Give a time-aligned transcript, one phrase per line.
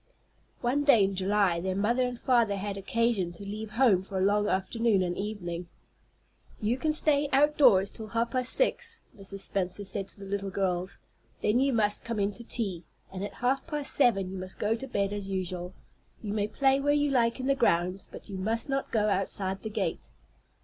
[0.61, 4.25] One day in July their mother and father had occasion to leave home for a
[4.25, 5.67] long afternoon and evening.
[6.59, 9.41] "You can stay outdoors till half past six," Mrs.
[9.41, 10.97] Spenser said to her little girls;
[11.43, 12.83] "then you must come in to tea,
[13.13, 15.71] and at half past seven you must go to bed as usual.
[16.23, 19.61] You may play where you like in the grounds, but you must not go outside
[19.61, 20.09] the gate."